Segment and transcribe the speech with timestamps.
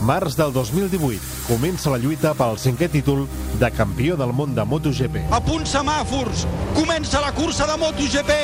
[0.00, 1.20] Març del 2018.
[1.48, 3.26] Comença la lluita pel cinquè títol
[3.60, 5.26] de campió del món de MotoGP.
[5.30, 6.46] A punt semàfors,
[6.76, 8.36] comença la cursa de MotoGP.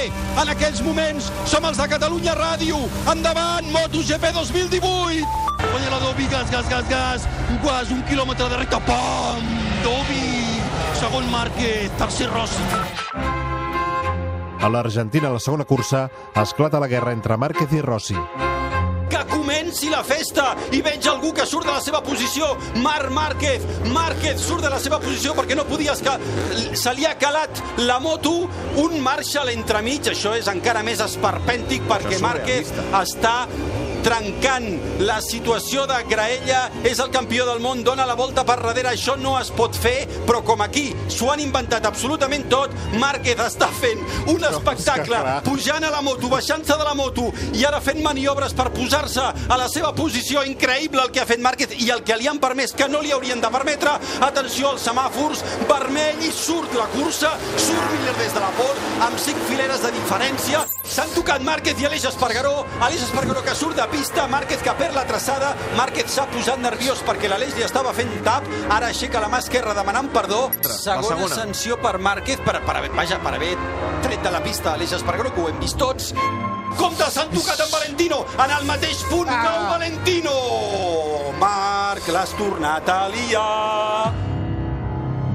[0.43, 2.81] En aquells moments som els de Catalunya Ràdio.
[3.13, 5.45] Endavant, MotoGP 2018!
[5.67, 7.29] Guanya la Dobby, gas, gas, gas, gas.
[7.65, 8.81] Quasi un quilòmetre de recta.
[8.87, 9.47] Pam!
[9.85, 10.61] Dobby!
[11.01, 12.65] Segon Márquez, tercer Rossi.
[14.61, 18.17] A l'Argentina, a la segona cursa, esclata la guerra entre Márquez i Rossi.
[19.11, 22.49] Que comenci la festa i veig algú que surt de la seva posició.
[22.83, 23.65] Marc Márquez.
[23.95, 26.19] Márquez surt de la seva posició perquè no podia escar...
[26.77, 28.35] Se li ha calat la moto,
[28.83, 30.11] un Marshall entremig.
[30.13, 33.37] Això és encara més esperpèntic perquè Márquez està
[34.07, 34.67] trencant
[35.03, 39.17] la situació de Graella, és el campió del món, dona la volta per darrere, això
[39.19, 44.05] no es pot fer, però com aquí s'ho han inventat absolutament tot, Márquez està fent
[44.31, 48.69] un espectacle, pujant a la moto, baixant-se de la moto i ara fent maniobres per
[48.77, 52.31] posar-se a la seva posició, increïble el que ha fet Márquez i el que li
[52.31, 56.87] han permès, que no li haurien de permetre, atenció als semàfors, vermell i surt la
[56.95, 61.81] cursa, surt Miller des de la port, amb cinc fileres de diferència, s'han tocat Márquez
[61.83, 66.11] i Aleix Espargaró, Aleix Espargaró que surt de pista, Márquez que perd la traçada, Márquez
[66.15, 70.11] s'ha posat nerviós perquè l'Aleix li estava fent tap, ara aixeca la mà esquerra demanant
[70.15, 71.35] perdó, segona, segona.
[71.35, 73.55] sanció per Márquez, per, per, haver, vaja, per haver
[74.07, 76.13] tret de la pista Aleix Espargaró, que ho hem vist tots,
[76.77, 79.41] Compte, s'han tocat amb Valentino, en el mateix punt ah.
[79.47, 80.37] nou Valentino!
[81.41, 84.26] Marc, l'has tornat a liar!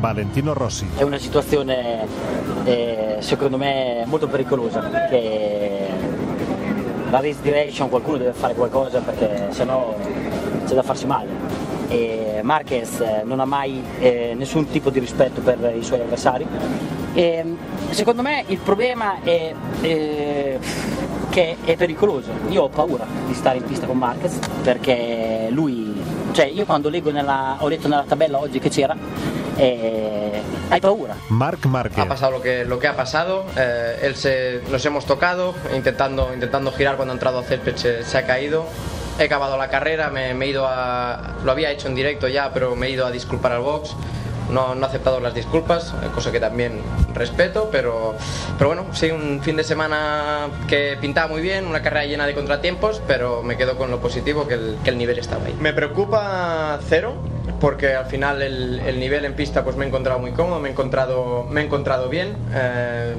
[0.01, 0.87] Valentino Rossi.
[0.97, 2.07] È una situazione
[2.63, 5.87] eh, secondo me molto pericolosa perché
[7.11, 9.95] la race direction qualcuno deve fare qualcosa perché sennò
[10.65, 11.29] c'è da farsi male.
[11.87, 16.47] E Marquez eh, non ha mai eh, nessun tipo di rispetto per i suoi avversari.
[17.13, 17.55] E,
[17.91, 20.57] secondo me il problema è, è
[21.29, 22.31] che è pericoloso.
[22.49, 25.93] Io ho paura di stare in pista con Marquez perché lui,
[26.31, 28.95] cioè io quando leggo nella, ho letto nella tabella oggi che c'era,
[29.57, 31.15] eh, hay paura.
[31.29, 31.99] Marc Márquez.
[31.99, 36.33] Ha pasado lo que, lo que ha pasado, eh, él se, nos hemos tocado, intentando,
[36.33, 38.65] intentando girar cuando ha entrado a césped se, se ha caído.
[39.19, 41.35] He acabado la carrera, me, me, he ido a.
[41.43, 43.95] Lo había hecho en directo ya, pero me he ido a disculpar al box.
[44.51, 46.81] No, no, ha aceptado las disculpas, cosa que también
[47.13, 48.15] respeto, pero,
[48.57, 52.33] pero bueno, sí, un fin de semana que pintaba muy bien, una carrera llena de
[52.33, 55.55] contratiempos, pero me quedo con lo positivo que el, nivel estaba ahí.
[55.59, 57.15] Me preocupa cero,
[57.59, 60.69] porque al final el, el, nivel en pista pues me he encontrado muy cómodo, me
[60.69, 62.35] he encontrado, me he encontrado bien.
[62.53, 63.15] Eh,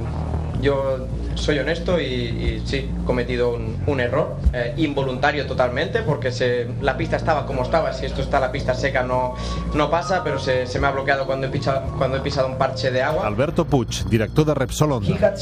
[0.60, 6.30] yo soy honesto y, y, sí, he cometido un, un error eh, involuntario totalmente porque
[6.30, 7.92] se, la pista estaba como estaba.
[7.92, 9.34] Si esto está la pista seca no,
[9.74, 12.58] no pasa, pero se, se me ha bloqueado cuando he, pisado, cuando he pisado un
[12.58, 13.26] parche de agua.
[13.26, 15.34] Alberto Puig, director de Repsol Honda.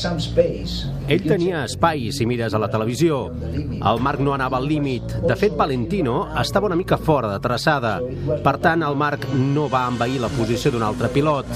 [1.10, 3.32] Ell tenia espai, si mires a la televisió.
[3.52, 5.02] El Marc no anava al límit.
[5.26, 7.96] De fet, Valentino estava una mica fora de traçada.
[8.44, 11.50] Per tant, el Marc no va envair la posició d'un altre pilot.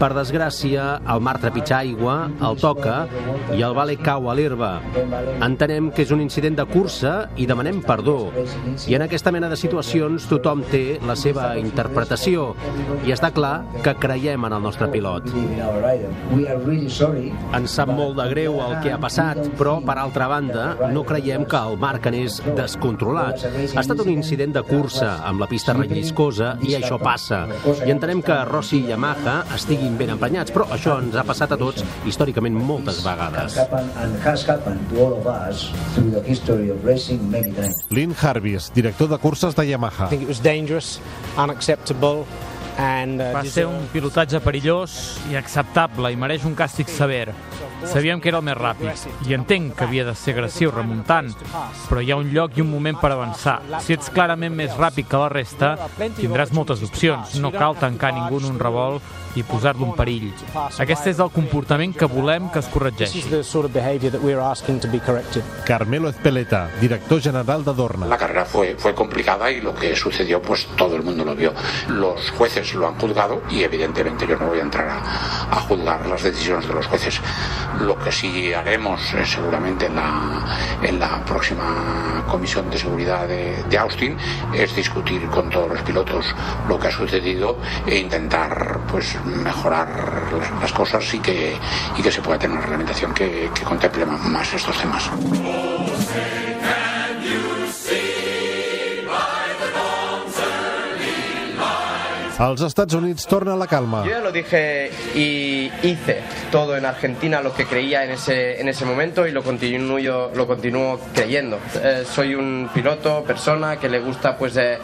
[0.00, 2.16] Per desgràcia, el Marc trepitja aigua,
[2.48, 3.04] el toca
[3.54, 4.70] i el Vale cau a l'herba.
[5.44, 8.30] Entenem que és un incident de cursa i demanem perdó.
[8.86, 12.50] I en aquesta mena de situacions tothom té la seva interpretació
[13.06, 15.28] i està clar que creiem en el nostre pilot.
[17.58, 21.46] Ens sap molt de greu el que ha passat, però, per altra banda, no creiem
[21.48, 23.44] que el Marc anés descontrolat.
[23.74, 27.42] Ha estat un incident de cursa amb la pista relliscosa i això passa.
[27.86, 31.60] I entenem que Rossi i Yamaha estiguin ben emprenyats, però això ens ha passat a
[31.60, 33.49] tots històricament moltes vegades.
[37.90, 40.06] Lynn Harvis, director de curses de Yamaha.
[40.06, 41.00] I think it was dangerous,
[41.36, 42.26] unacceptable,
[42.80, 44.94] And, uh, Va ser un pilotatge perillós
[45.28, 47.28] i acceptable i mereix un càstig sever.
[47.90, 51.30] Sabíem que era el més ràpid i entenc que havia de ser agressiu remuntant,
[51.88, 53.58] però hi ha un lloc i un moment per avançar.
[53.84, 55.74] Si ets clarament més ràpid que la resta,
[56.18, 57.36] tindràs moltes opcions.
[57.40, 60.30] No cal tancar ningú en un revolt i posar-lo en perill.
[60.82, 63.22] Aquest és el comportament que volem que es corregeixi.
[65.66, 68.06] Carmelo Ezpeleta, director general de Dorna.
[68.06, 71.54] La carrera fue, fue complicada y lo que sucedió, pues todo el mundo lo vio.
[71.88, 76.22] Los jueces lo han juzgado y evidentemente yo no voy a entrar a, juzgar las
[76.22, 77.20] decisiones de los jueces.
[77.80, 83.78] Lo que sí haremos eh, seguramente en la, en la próxima comisión de seguridad de,
[83.78, 84.16] Austin
[84.52, 86.34] es discutir con todos los pilotos
[86.68, 87.56] lo que ha sucedido
[87.86, 89.88] e intentar pues mejorar
[90.60, 91.56] las cosas y que,
[91.96, 95.10] y que se pueda tener una reglamentación que, que contemple más estos temas.
[102.40, 104.02] Als Estats Units torna la calma.
[104.02, 108.66] Yo ya lo dije y hice todo en Argentina lo que creía en ese, en
[108.66, 111.58] ese momento y lo continúo, lo continúo creyendo.
[111.82, 114.78] Eh, soy un piloto, persona que le gusta pues eh,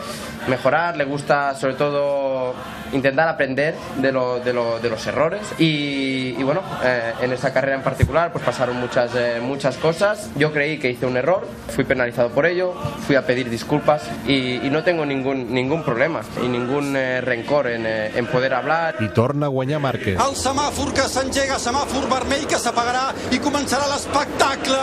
[0.48, 2.54] mejorar, le gusta sobre todo
[2.92, 7.52] intentar aprender de, lo- de, lo- de los errores y, y bueno, eh, en esta
[7.54, 10.28] carrera en particular pues pasaron muchas, eh, muchas cosas.
[10.36, 12.74] Yo creí que hice un error, fui penalizado por ello,
[13.06, 17.68] fui a pedir disculpas y, y no tengo ningún, ningún problema y ningún eh, rencor
[17.68, 18.96] en, eh, en poder hablar.
[19.00, 20.18] I torna a guanyar Márquez.
[20.18, 24.80] El semàfor que s'engega, semàfor vermell que s'apagarà i començarà l'espectacle.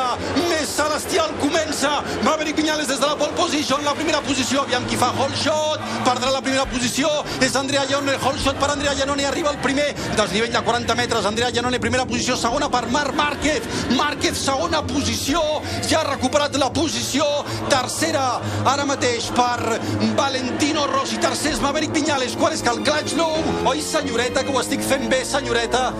[0.50, 2.02] Més celestial comença.
[2.24, 5.80] Maverick Viñales des de la pole position, la primera posició, aviam qui fa hole shot,
[6.06, 7.10] perdrà la primera posició,
[7.42, 11.26] és Andrea Iannone, hole shot per Andrea Iannone, arriba el primer, desnivell de 40 metres,
[11.26, 13.64] Andrea Iannone, primera posició, segona per Marc Márquez,
[13.98, 15.42] Márquez, segona posició,
[15.90, 17.26] ja ha recuperat la posició,
[17.70, 19.80] tercera, ara mateix per
[20.16, 24.54] Valentino Rossi, tercer és Maverick Viñales, quart és que el Clutch Nou, oi senyoreta, que
[24.54, 25.92] ho estic fent bé, senyoreta?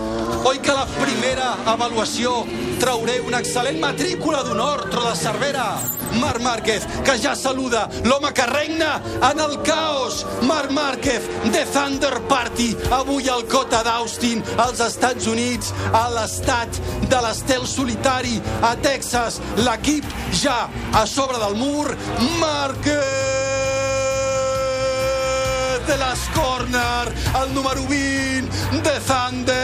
[0.44, 2.42] Oi que la primera avaluació
[2.82, 5.66] trauré una excel·lent matrícula d'honor, tro de Cervera?
[6.20, 9.00] Marc Márquez, que ja saluda l'home que regna
[9.30, 10.24] en el caos.
[10.42, 17.22] Marc Márquez, The Thunder Party, avui al Cota d'Austin, als Estats Units, a l'estat de
[17.24, 19.40] l'estel solitari, a Texas.
[19.64, 21.96] L'equip ja a sobre del mur.
[22.40, 23.43] Márquez
[25.86, 28.48] de les corner, el número 20
[28.82, 29.54] de Thunder.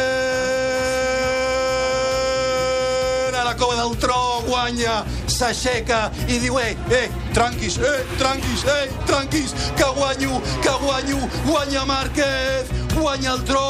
[3.34, 8.90] A la cova del tro guanya, s'aixeca i diu, eh, eh, tranquis, eh, tranquis, eh,
[9.06, 13.64] tranquis, que guanyo, que guanyo, guanya Márquez, guanya el tro.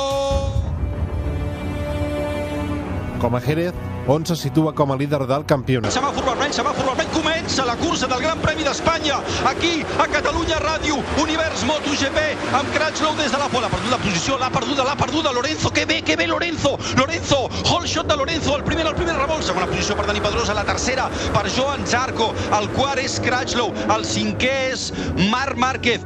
[3.20, 3.74] Com a Jerez,
[4.06, 5.92] on se situa com a líder del campionat.
[5.94, 9.20] Semàfor vermell, semàfor vermell, comença la cursa del Gran Premi d'Espanya,
[9.50, 12.18] aquí, a Catalunya Ràdio, Univers MotoGP,
[12.58, 15.70] amb Cratchlow des de la pole, ha perdut la posició, l'ha perduda, l'ha perduda, Lorenzo,
[15.70, 19.44] que bé, que bé, Lorenzo, Lorenzo, hole shot de Lorenzo, el primer, el primer revolt,
[19.46, 24.06] segona posició per Dani Pedrosa, la tercera per Joan Zarco, el quart és Cratchlow, el
[24.08, 24.90] cinquè és
[25.30, 26.04] Marc Márquez,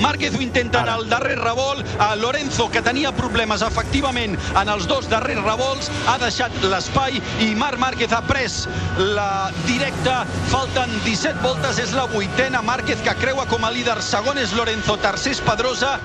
[0.00, 1.86] Márquez ho intenta en el darrer revolt.
[1.98, 7.54] A Lorenzo, que tenia problemes efectivament en els dos darrers revolts, ha deixat l'espai i
[7.58, 8.64] Marc Márquez ha pres
[8.98, 10.24] la directa.
[10.50, 12.62] Falten 17 voltes, és la vuitena.
[12.62, 14.00] Márquez que creua com a líder.
[14.02, 15.96] Segon és Lorenzo, tercer és Pedrosa.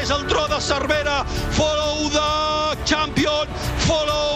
[0.00, 1.22] És el tro de Cervera.
[1.52, 3.48] Follow the champion.
[3.86, 4.31] Follow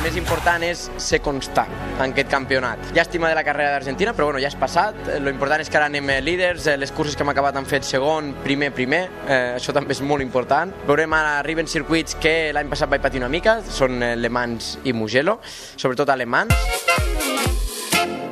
[0.00, 1.68] El més important és ser constant
[2.00, 2.86] en aquest campionat.
[2.96, 4.96] Llàstima de la carrera d'Argentina, però bueno, ja és passat.
[5.20, 7.68] Lo important és que ara anem eh, líders, eh, les curses que hem acabat han
[7.68, 9.02] fet segon, primer, primer.
[9.26, 10.72] Eh, això també és molt important.
[10.88, 14.78] Veurem ara, arriben circuits que l'any passat vaig patir una mica, són eh, Le Mans
[14.88, 15.36] i Mugello,
[15.76, 16.56] sobretot a Le Mans.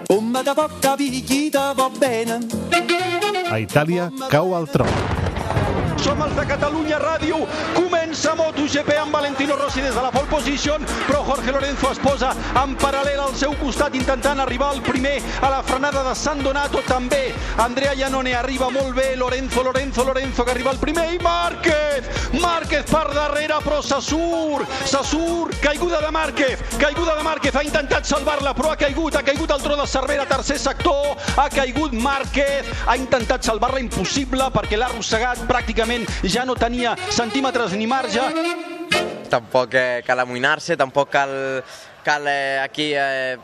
[0.09, 2.41] Bomba de poca va bene.
[3.53, 5.18] A Itàlia, cau el tron.
[5.99, 7.41] Som els de Catalunya Ràdio.
[7.75, 12.31] Comença MotoGP amb Valentino Rossi des de la pole position, però Jorge Lorenzo es posa
[12.63, 16.83] en paral·lel al seu costat intentant arribar al primer a la frenada de San Donato
[16.87, 17.35] també.
[17.59, 22.07] Andrea Iannone arriba molt bé, Lorenzo, Lorenzo, Lorenzo que arriba al primer i Márquez!
[22.39, 28.55] Márquez per darrere però se surt, caiguda de Márquez, caiguda de Márquez, ha intentat salvar-la
[28.55, 32.97] però ha caigut, ha caigut el tro de Cervera, tercer sector, ha caigut Márquez, ha
[32.97, 35.88] intentat salvar-la impossible perquè l'ha arrossegat pràcticament
[36.29, 38.21] ja no tenia centímetres ni marge.
[39.29, 41.63] Tampoc eh, cal amoïnar-se, tampoc cal,
[42.05, 43.37] cal eh, aquí eh,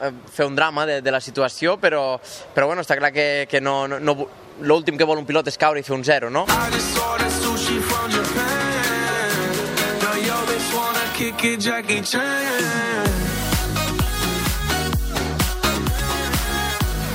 [0.00, 2.20] eh, fer un drama de, de la situació, però,
[2.54, 4.16] però bueno, està clar que, que no, no, no,
[4.60, 6.46] l'últim que vol un pilot és caure i fer un zero, no?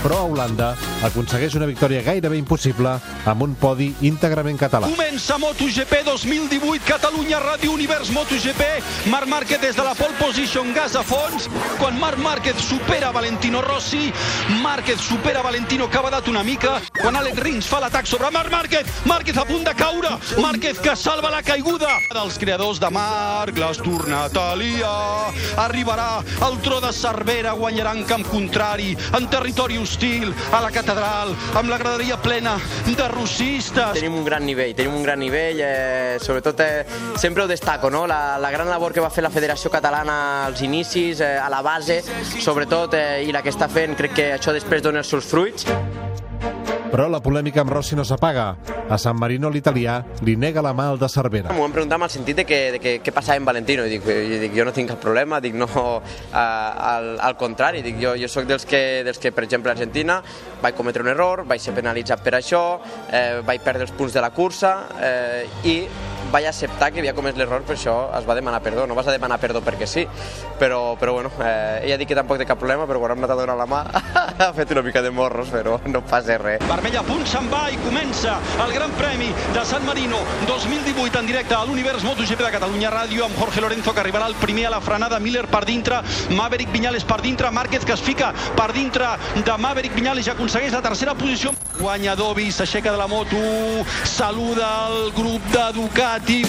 [0.06, 2.92] Però Holanda aconsegueix una victòria gairebé impossible
[3.26, 4.86] amb un podi íntegrament català.
[4.92, 8.68] Comença MotoGP 2018, Catalunya Ràdio Univers MotoGP,
[9.10, 11.48] Marc Márquez des de la pole position, gas a fons,
[11.80, 14.12] quan Marc Márquez supera Valentino Rossi,
[14.62, 18.54] Márquez supera Valentino que ha badat una mica, quan Alex Rins fa l'atac sobre Marc
[18.54, 21.98] Márquez, Márquez a punt de caure, Márquez que salva la caiguda.
[22.14, 25.34] Dels creadors de Marc, l'has tornat a liar,
[25.66, 31.32] arribarà el tro de Cervera, guanyarà en camp contrari, en territori hostil, a la catedral,
[31.56, 33.96] amb la graderia plena de rossistes.
[33.96, 36.86] Tenim un gran nivell, tenim un gran nivell, eh, sobretot eh,
[37.16, 38.06] sempre ho destaco, no?
[38.06, 41.62] la, la gran labor que va fer la Federació Catalana als inicis, eh, a la
[41.64, 42.02] base,
[42.42, 45.70] sobretot, eh, i la que està fent, crec que això després dona els seus fruits.
[46.96, 48.46] Però la polèmica amb Rossi no s'apaga.
[48.88, 51.52] A San Marino l'italià li nega la mà al de Cervera.
[51.52, 53.84] M'ho van preguntar amb el sentit de que, de que què passava amb Valentino.
[53.84, 55.68] I dic, jo, dic, jo no tinc cap problema, dic, no,
[56.32, 60.22] al, al contrari, dic, jo, jo sóc dels que, dels que, per exemple, a Argentina
[60.64, 62.64] vaig cometre un error, vaig ser penalitzat per això,
[63.12, 65.80] eh, vaig perdre els punts de la cursa eh, i
[66.36, 68.84] vaig acceptar que havia comès l'error, per això es va demanar perdó.
[68.90, 70.04] No vas a demanar perdó perquè sí,
[70.60, 73.24] però, però bueno, eh, ella ha dit que tampoc té cap problema, però quan hem
[73.24, 73.82] anat a la mà
[74.44, 76.64] ha fet una mica de morros, però no passa res.
[76.68, 81.30] Vermell a punt se'n va i comença el Gran Premi de San Marino 2018 en
[81.32, 84.76] directe a l'Univers MotoGP de Catalunya Ràdio amb Jorge Lorenzo que arribarà el primer a
[84.76, 86.02] la frenada, Miller per dintre,
[86.36, 90.76] Maverick Viñales per dintre, Márquez que es fica per dintre de Maverick Viñales i aconsegueix
[90.76, 91.56] la tercera posició.
[91.80, 93.38] Guanya Dovi, s'aixeca de la moto,
[94.04, 96.42] saluda el grup de Ducati.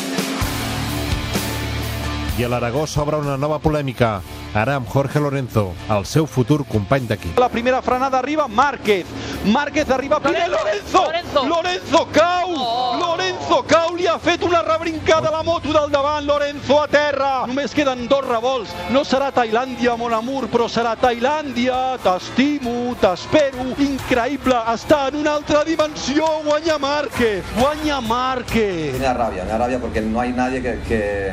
[2.37, 4.21] I a l'Aragó s'obre una nova polèmica,
[4.55, 7.39] ara amb Jorge Lorenzo, el seu futur company d'equip.
[7.41, 9.07] La primera frenada arriba Márquez.
[9.45, 10.49] Márquez arriba primer.
[10.51, 11.07] Lorenzo!
[11.07, 12.55] Lorenzo, Lorenzo cau!
[12.57, 12.97] Oh.
[13.01, 16.25] Lorenzo cau, li ha fet una rebrincada a la moto del davant.
[16.27, 17.47] Lorenzo a terra.
[17.47, 18.73] Només queden dos revolts.
[18.91, 21.97] No serà Tailàndia, mon amor, però serà Tailàndia.
[22.03, 23.69] T'estimo, t'espero.
[23.79, 24.57] Increïble.
[24.75, 26.27] Està en una altra dimensió.
[26.45, 27.45] Guanya Márquez.
[27.59, 28.93] Guanya Márquez.
[28.99, 31.33] Me da rabia, me da rabia porque no hay nadie que, que,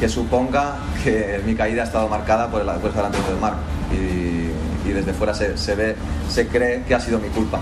[0.00, 3.56] que suponga que mi caída ha estado marcada por el, por el adelanto del Marc.
[3.92, 4.50] Y,
[4.88, 5.96] y desde fuera se, se ve,
[6.28, 7.60] se cree que ha sido mi culpa.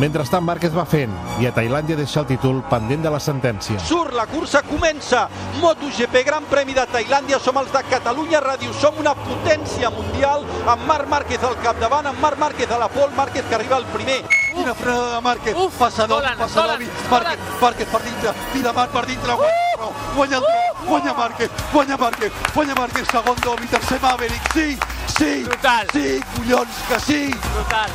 [0.00, 3.76] Mentrestant, Márquez va fent i a Tailàndia deixa el títol pendent de la sentència.
[3.84, 5.26] Surt, la cursa comença.
[5.60, 10.86] MotoGP, Gran Premi de Tailàndia, som els de Catalunya Ràdio, som una potència mundial amb
[10.88, 14.22] Marc Márquez al capdavant, amb Marc Márquez a la pol, Márquez que arriba el primer.
[14.54, 18.32] Quina frenada de Márquez, Uf, passa Dovi, Dolan, passa Dolan, Dovi, Márquez, Márquez per dintre,
[18.52, 23.36] tira Marc per dintre, guanya, guanya el tro, guanya Márquez, guanya Márquez, guanya Márquez, segon
[23.44, 24.78] Dovi, tercer Maverick, sí,
[25.18, 25.86] sí, Brutal.
[25.92, 27.22] sí, collons, que sí.
[27.54, 27.90] Brutal.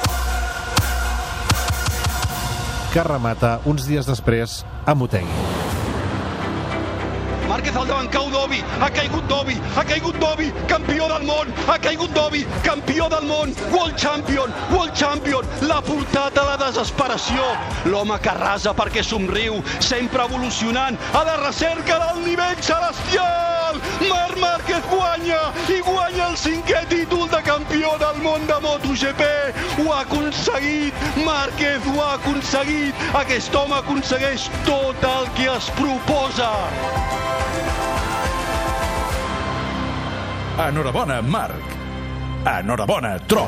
[2.98, 5.36] Que remata uns dies després a Motegi.
[7.46, 11.78] Márquez al davant, cau Dovi, ha caigut Dovi, ha caigut Dovi, campió del món, ha
[11.78, 17.46] caigut Dovi, campió del món, World Champion, World Champion, l'ha portat a la desesperació.
[17.86, 23.47] L'home que rasa perquè somriu, sempre evolucionant, a la recerca del nivell celestial.
[26.38, 29.24] Cinquè títol de campió del món de MotoGP.
[29.82, 30.94] Ho ha aconseguit,
[31.26, 33.08] Márquez ho ha aconseguit.
[33.22, 36.52] Aquest home aconsegueix tot el que es proposa.
[40.68, 41.76] Enhorabona, Marc.
[42.58, 43.48] Enhorabona, Tro.